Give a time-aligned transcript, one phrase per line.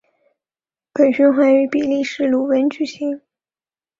[0.93, 3.21] 本循环于比利时鲁汶举行。